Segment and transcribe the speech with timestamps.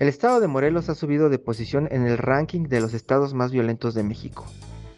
[0.00, 3.52] El estado de Morelos ha subido de posición en el ranking de los estados más
[3.52, 4.46] violentos de México.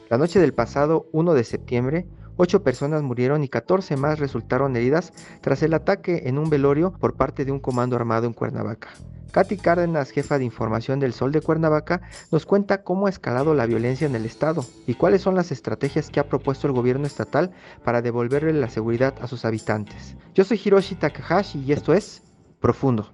[0.09, 2.07] La noche del pasado 1 de septiembre,
[2.37, 7.15] 8 personas murieron y 14 más resultaron heridas tras el ataque en un velorio por
[7.17, 8.91] parte de un comando armado en Cuernavaca.
[9.33, 13.67] Katy Cárdenas, jefa de información del Sol de Cuernavaca, nos cuenta cómo ha escalado la
[13.67, 17.51] violencia en el estado y cuáles son las estrategias que ha propuesto el gobierno estatal
[17.83, 20.15] para devolverle la seguridad a sus habitantes.
[20.33, 22.23] Yo soy Hiroshi Takahashi y esto es
[22.61, 23.11] Profundo.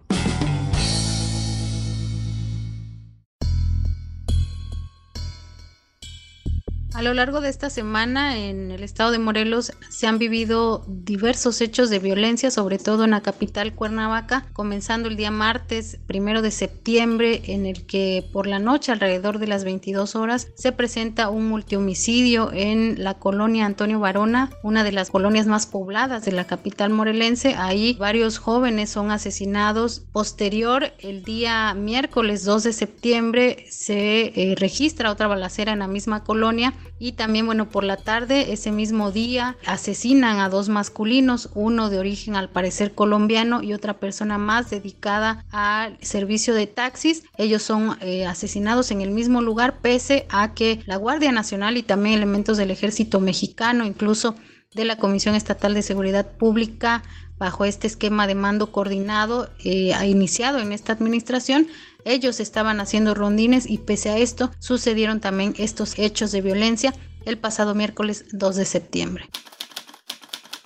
[6.98, 11.60] A lo largo de esta semana en el estado de Morelos se han vivido diversos
[11.60, 16.50] hechos de violencia, sobre todo en la capital Cuernavaca, comenzando el día martes primero de
[16.50, 21.48] septiembre, en el que por la noche, alrededor de las 22 horas, se presenta un
[21.48, 26.90] multihomicidio en la colonia Antonio Barona, una de las colonias más pobladas de la capital
[26.90, 27.54] morelense.
[27.54, 30.00] Ahí varios jóvenes son asesinados.
[30.10, 36.24] Posterior, el día miércoles 2 de septiembre, se eh, registra otra balacera en la misma
[36.24, 41.90] colonia y también, bueno, por la tarde, ese mismo día, asesinan a dos masculinos, uno
[41.90, 47.22] de origen al parecer colombiano y otra persona más dedicada al servicio de taxis.
[47.36, 51.82] Ellos son eh, asesinados en el mismo lugar, pese a que la Guardia Nacional y
[51.82, 54.34] también elementos del ejército mexicano, incluso
[54.74, 57.02] de la Comisión Estatal de Seguridad Pública,
[57.38, 61.68] bajo este esquema de mando coordinado eh, ha iniciado en esta administración,
[62.04, 66.94] ellos estaban haciendo rondines y pese a esto sucedieron también estos hechos de violencia
[67.24, 69.28] el pasado miércoles 2 de septiembre.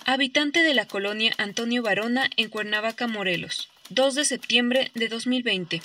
[0.05, 5.81] Habitante de la colonia Antonio Barona en Cuernavaca, Morelos, 2 de septiembre de 2020.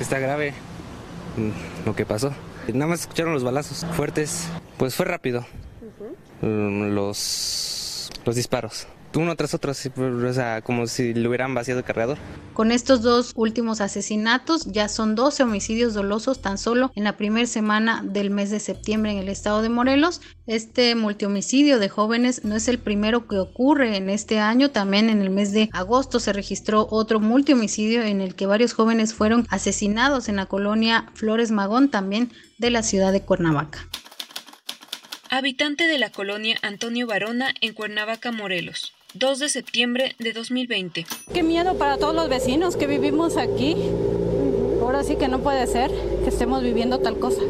[0.00, 0.54] Está grave
[1.36, 2.34] mm, lo que pasó.
[2.72, 4.48] Nada más escucharon los balazos fuertes.
[4.76, 5.46] Pues fue rápido.
[6.42, 11.84] Mm, los, los disparos uno tras otro, o sea, como si le hubieran vaciado el
[11.84, 12.18] cargador.
[12.52, 17.46] Con estos dos últimos asesinatos ya son 12 homicidios dolosos tan solo en la primera
[17.46, 20.20] semana del mes de septiembre en el estado de Morelos.
[20.46, 25.22] Este multihomicidio de jóvenes no es el primero que ocurre en este año, también en
[25.22, 30.28] el mes de agosto se registró otro multihomicidio en el que varios jóvenes fueron asesinados
[30.28, 33.86] en la colonia Flores Magón, también de la ciudad de Cuernavaca.
[35.30, 38.94] Habitante de la colonia Antonio Barona en Cuernavaca, Morelos.
[39.14, 41.06] 2 de septiembre de 2020.
[41.32, 43.74] Qué miedo para todos los vecinos que vivimos aquí.
[44.82, 45.90] Ahora sí que no puede ser
[46.22, 47.40] que estemos viviendo tal cosa.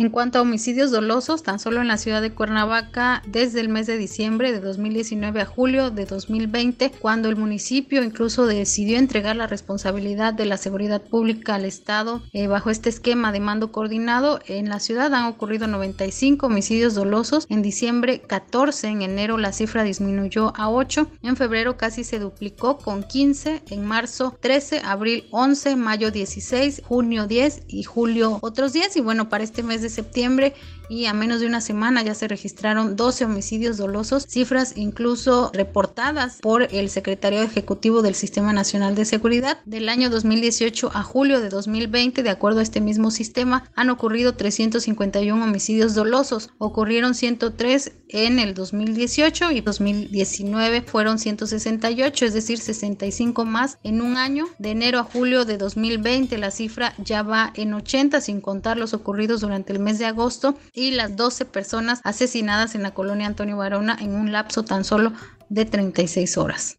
[0.00, 3.86] En cuanto a homicidios dolosos, tan solo en la ciudad de Cuernavaca, desde el mes
[3.86, 9.46] de diciembre de 2019 a julio de 2020, cuando el municipio incluso decidió entregar la
[9.46, 14.70] responsabilidad de la seguridad pública al Estado eh, bajo este esquema de mando coordinado, en
[14.70, 20.54] la ciudad han ocurrido 95 homicidios dolosos, en diciembre 14, en enero la cifra disminuyó
[20.56, 26.10] a 8, en febrero casi se duplicó con 15, en marzo 13, abril 11, mayo
[26.10, 30.54] 16, junio 10 y julio otros 10 y bueno, para este mes de septiembre
[30.90, 36.38] y a menos de una semana ya se registraron 12 homicidios dolosos, cifras incluso reportadas
[36.42, 39.60] por el secretario ejecutivo del Sistema Nacional de Seguridad.
[39.64, 44.34] Del año 2018 a julio de 2020, de acuerdo a este mismo sistema, han ocurrido
[44.34, 53.44] 351 homicidios dolosos, ocurrieron 103 en el 2018 y 2019 fueron 168, es decir, 65
[53.44, 54.46] más en un año.
[54.58, 58.92] De enero a julio de 2020 la cifra ya va en 80 sin contar los
[58.92, 63.58] ocurridos durante el mes de agosto y las 12 personas asesinadas en la colonia Antonio
[63.58, 65.12] Barona en un lapso tan solo
[65.50, 66.78] de 36 horas.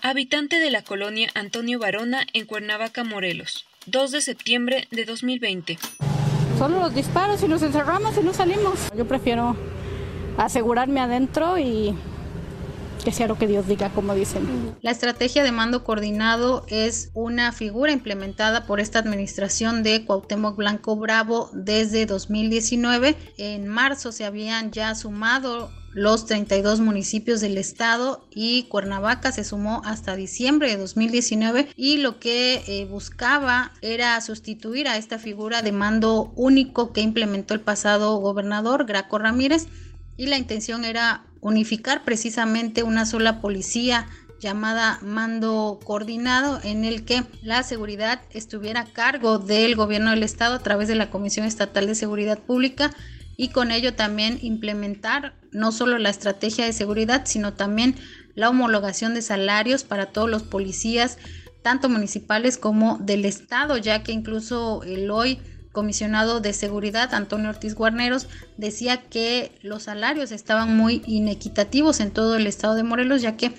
[0.00, 5.76] Habitante de la colonia Antonio Barona en Cuernavaca, Morelos, 2 de septiembre de 2020.
[6.56, 8.78] Solo los disparos y nos encerramos y no salimos.
[8.96, 9.56] Yo prefiero
[10.38, 11.96] asegurarme adentro y
[13.02, 14.76] que sea lo que Dios diga, como dicen.
[14.80, 20.96] La estrategia de mando coordinado es una figura implementada por esta administración de Cuauhtémoc Blanco
[20.96, 23.16] Bravo desde 2019.
[23.38, 29.82] En marzo se habían ya sumado los 32 municipios del estado y Cuernavaca se sumó
[29.84, 35.72] hasta diciembre de 2019 y lo que eh, buscaba era sustituir a esta figura de
[35.72, 39.66] mando único que implementó el pasado gobernador Graco Ramírez
[40.16, 44.06] y la intención era unificar precisamente una sola policía
[44.40, 50.54] llamada mando coordinado en el que la seguridad estuviera a cargo del gobierno del estado
[50.54, 52.92] a través de la Comisión Estatal de Seguridad Pública
[53.36, 57.96] y con ello también implementar no solo la estrategia de seguridad, sino también
[58.34, 61.18] la homologación de salarios para todos los policías,
[61.62, 65.40] tanto municipales como del estado, ya que incluso el hoy
[65.72, 72.36] comisionado de seguridad, Antonio Ortiz Guarneros, decía que los salarios estaban muy inequitativos en todo
[72.36, 73.52] el estado de Morelos, ya que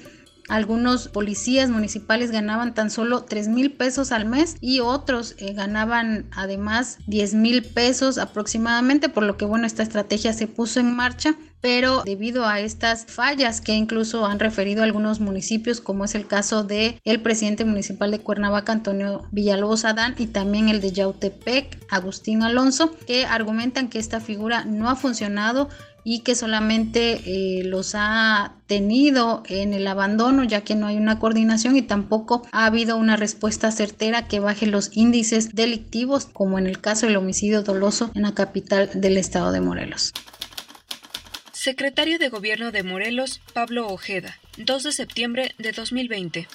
[0.50, 6.25] algunos policías municipales ganaban tan solo 3 mil pesos al mes y otros eh, ganaban
[6.31, 11.36] además 10 mil pesos aproximadamente, por lo que bueno, esta estrategia se puso en marcha
[11.63, 16.66] pero debido a estas fallas que incluso han referido algunos municipios, como es el caso
[16.66, 22.44] de el presidente municipal de Cuernavaca, Antonio Villalobos Adán, y también el de Yautepec, Agustín
[22.44, 25.69] Alonso, que argumentan que esta figura no ha funcionado
[26.04, 31.20] y que solamente eh, los ha tenido en el abandono ya que no hay una
[31.20, 36.68] coordinación y tampoco ha habido una respuesta certera que baje los índices delictivos como en
[36.68, 40.14] el caso del homicidio doloso en la capital del estado de Morelos.
[41.64, 46.48] Secretario de Gobierno de Morelos, Pablo Ojeda, 2 de septiembre de 2020.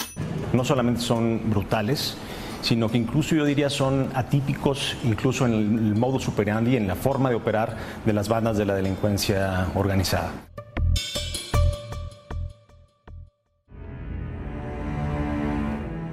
[0.53, 2.17] No solamente son brutales,
[2.62, 7.31] sino que incluso yo diría son atípicos, incluso en el modo superandi, en la forma
[7.31, 10.31] de operar de las bandas de la delincuencia organizada.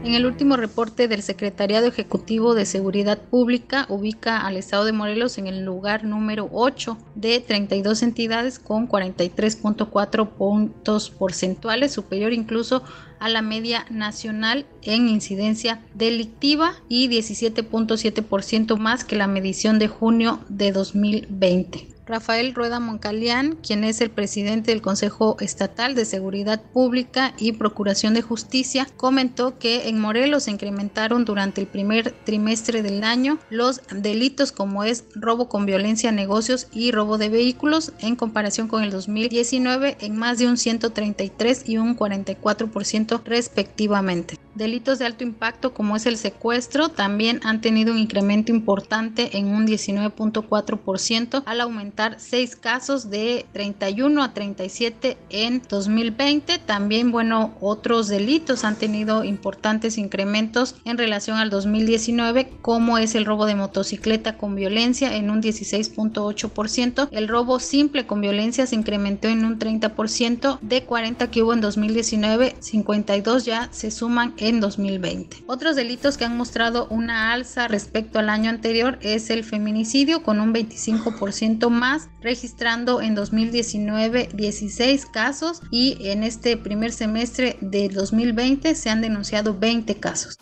[0.05, 5.39] En el último reporte del Secretariado Ejecutivo de Seguridad Pública ubica al estado de Morelos
[5.39, 12.83] en el lugar número 8 de 32 entidades con 43.4 puntos porcentuales, superior incluso
[13.19, 20.39] a la media nacional en incidencia delictiva y 17.7% más que la medición de junio
[20.49, 21.94] de 2020.
[22.05, 28.13] Rafael Rueda Moncalián, quien es el presidente del Consejo Estatal de Seguridad Pública y Procuración
[28.13, 33.81] de Justicia, comentó que en Morelos se incrementaron durante el primer trimestre del año los
[33.89, 38.83] delitos como es robo con violencia a negocios y robo de vehículos en comparación con
[38.83, 44.44] el 2019 en más de un 133 y un 44% respectivamente.
[44.55, 49.47] Delitos de alto impacto como es el secuestro también han tenido un incremento importante en
[49.47, 56.57] un 19.4% al aumentar 6 casos de 31 a 37 en 2020.
[56.59, 63.25] También, bueno, otros delitos han tenido importantes incrementos en relación al 2019, como es el
[63.25, 67.09] robo de motocicleta con violencia en un 16.8%.
[67.11, 70.59] El robo simple con violencia se incrementó en un 30%.
[70.61, 75.43] De 40 que hubo en 2019, 52 ya se suman 2020.
[75.47, 80.39] Otros delitos que han mostrado una alza respecto al año anterior es el feminicidio con
[80.39, 88.75] un 25% más registrando en 2019 16 casos y en este primer semestre de 2020
[88.75, 90.37] se han denunciado 20 casos.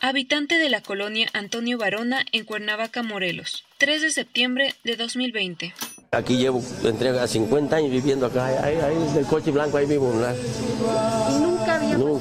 [0.00, 5.74] Habitante de la colonia Antonio Barona en Cuernavaca, Morelos, 3 de septiembre de 2020.
[6.12, 10.12] Aquí llevo, entre 50 años viviendo acá, ahí, ahí, del coche blanco, ahí vivo.
[11.98, 12.18] Nunca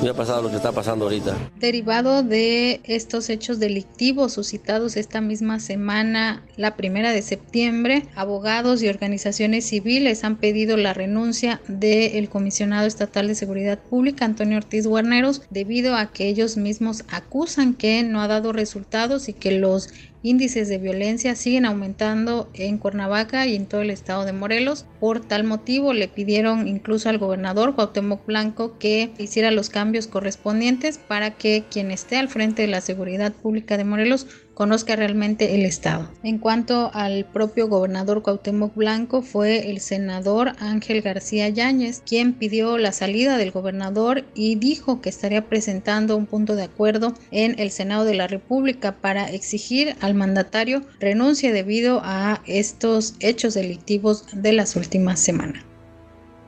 [0.00, 1.36] Nunca, ha pasado lo que está pasando ahorita.
[1.58, 8.88] Derivado de estos hechos delictivos suscitados esta misma semana, la primera de septiembre, abogados y
[8.88, 15.42] organizaciones civiles han pedido la renuncia del comisionado estatal de seguridad pública, Antonio Ortiz Guarneros,
[15.50, 19.90] debido a que ellos mismos acusan que no ha dado resultados y que los
[20.26, 24.84] índices de violencia siguen aumentando en Cuernavaca y en todo el estado de Morelos.
[24.98, 30.98] Por tal motivo le pidieron incluso al gobernador Cuauhtémoc Blanco que hiciera los cambios correspondientes
[30.98, 35.66] para que quien esté al frente de la seguridad pública de Morelos conozca realmente el
[35.66, 36.10] Estado.
[36.22, 42.78] En cuanto al propio gobernador Cuauhtémoc Blanco, fue el senador Ángel García Yáñez quien pidió
[42.78, 47.70] la salida del gobernador y dijo que estaría presentando un punto de acuerdo en el
[47.70, 54.54] Senado de la República para exigir al mandatario renuncie debido a estos hechos delictivos de
[54.54, 55.64] las últimas semanas.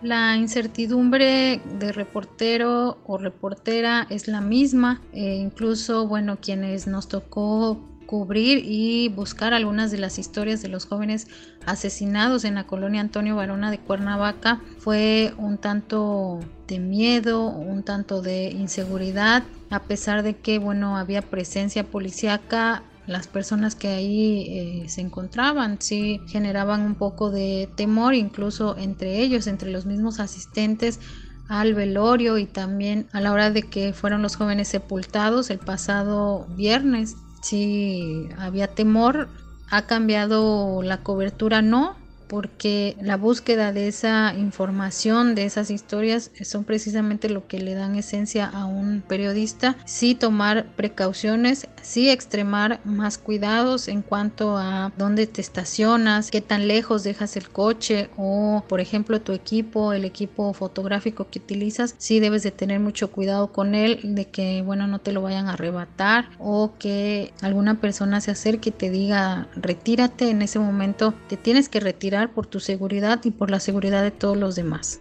[0.01, 7.81] La incertidumbre de reportero o reportera es la misma, e incluso, bueno, quienes nos tocó
[8.07, 11.27] cubrir y buscar algunas de las historias de los jóvenes
[11.67, 18.23] asesinados en la colonia Antonio Barona de Cuernavaca fue un tanto de miedo, un tanto
[18.23, 24.89] de inseguridad, a pesar de que bueno había presencia policíaca las personas que ahí eh,
[24.89, 31.01] se encontraban sí generaban un poco de temor incluso entre ellos, entre los mismos asistentes
[31.49, 36.47] al velorio y también a la hora de que fueron los jóvenes sepultados el pasado
[36.51, 37.17] viernes.
[37.43, 39.29] Sí había temor,
[39.71, 41.97] ha cambiado la cobertura, no,
[42.29, 47.97] porque la búsqueda de esa información, de esas historias, son precisamente lo que le dan
[47.97, 49.77] esencia a un periodista.
[49.87, 56.69] Sí tomar precauciones, sí extremar más cuidados en cuanto a dónde te estacionas, qué tan
[56.69, 62.21] lejos dejas el coche o, por ejemplo, tu equipo, el equipo fotográfico que utilizas, sí
[62.21, 65.55] debes de tener mucho cuidado con él, de que, bueno, no te lo vayan a
[65.55, 71.37] arrebatar o que alguna persona se acerque y te diga retírate en ese momento, te
[71.37, 75.01] tienes que retirar por tu seguridad y por la seguridad de todos los demás.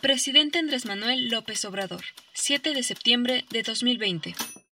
[0.00, 2.02] Presidente Andrés Manuel López Obrador,
[2.32, 4.34] 7 de septiembre de 2020.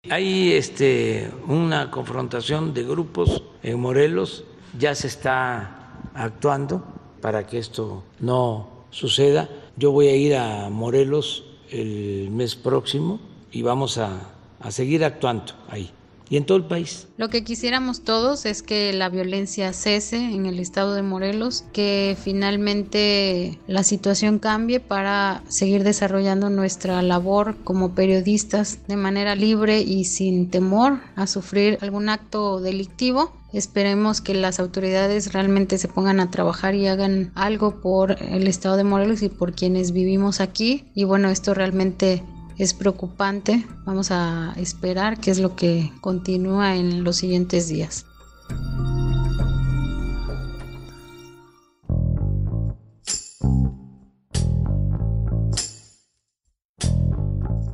[0.09, 4.43] Hay este, una confrontación de grupos en Morelos,
[4.77, 6.85] ya se está actuando
[7.21, 9.49] para que esto no suceda.
[9.77, 13.19] Yo voy a ir a Morelos el mes próximo
[13.51, 15.91] y vamos a, a seguir actuando ahí
[16.31, 17.09] y en todo el país.
[17.17, 22.17] Lo que quisiéramos todos es que la violencia cese en el estado de Morelos, que
[22.23, 30.05] finalmente la situación cambie para seguir desarrollando nuestra labor como periodistas de manera libre y
[30.05, 33.33] sin temor a sufrir algún acto delictivo.
[33.51, 38.77] Esperemos que las autoridades realmente se pongan a trabajar y hagan algo por el estado
[38.77, 40.85] de Morelos y por quienes vivimos aquí.
[40.95, 42.23] Y bueno, esto realmente
[42.57, 43.65] es preocupante.
[43.85, 48.05] Vamos a esperar qué es lo que continúa en los siguientes días.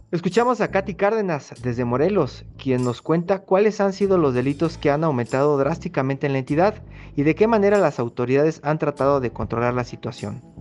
[0.10, 4.90] Escuchamos a Katy Cárdenas desde Morelos, quien nos cuenta cuáles han sido los delitos que
[4.90, 6.82] han aumentado drásticamente en la entidad
[7.16, 10.57] y de qué manera las autoridades han tratado de controlar la situación.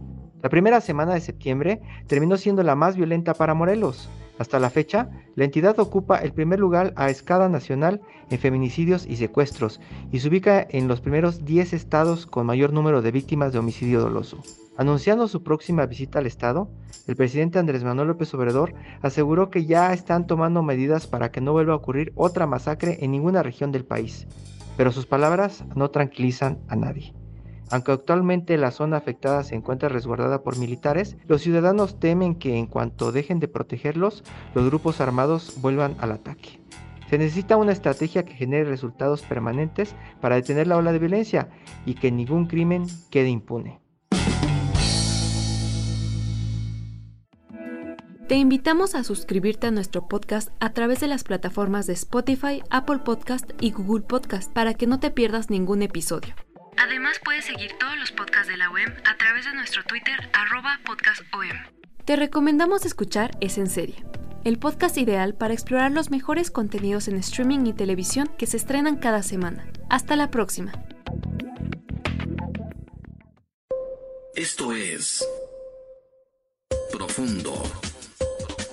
[0.46, 4.08] La primera semana de septiembre terminó siendo la más violenta para Morelos.
[4.38, 8.00] Hasta la fecha, la entidad ocupa el primer lugar a escala nacional
[8.30, 9.80] en feminicidios y secuestros
[10.12, 14.00] y se ubica en los primeros 10 estados con mayor número de víctimas de homicidio
[14.00, 14.40] doloso.
[14.76, 16.70] Anunciando su próxima visita al estado,
[17.08, 18.72] el presidente Andrés Manuel López Obrador
[19.02, 23.10] aseguró que ya están tomando medidas para que no vuelva a ocurrir otra masacre en
[23.10, 24.28] ninguna región del país,
[24.76, 27.12] pero sus palabras no tranquilizan a nadie.
[27.70, 32.66] Aunque actualmente la zona afectada se encuentra resguardada por militares, los ciudadanos temen que en
[32.66, 34.22] cuanto dejen de protegerlos,
[34.54, 36.60] los grupos armados vuelvan al ataque.
[37.10, 41.48] Se necesita una estrategia que genere resultados permanentes para detener la ola de violencia
[41.84, 43.80] y que ningún crimen quede impune.
[48.28, 52.98] Te invitamos a suscribirte a nuestro podcast a través de las plataformas de Spotify, Apple
[53.04, 56.34] Podcast y Google Podcast para que no te pierdas ningún episodio.
[56.78, 60.78] Además puedes seguir todos los podcasts de la OEM a través de nuestro Twitter arroba
[60.84, 61.48] podcastom.
[62.04, 64.04] Te recomendamos escuchar Es en Serie,
[64.44, 68.96] el podcast ideal para explorar los mejores contenidos en streaming y televisión que se estrenan
[68.96, 69.66] cada semana.
[69.88, 70.72] Hasta la próxima.
[74.34, 75.26] Esto es
[76.92, 77.54] Profundo,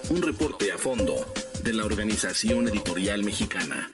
[0.10, 1.26] un reporte a fondo
[1.64, 3.94] de la Organización Editorial Mexicana.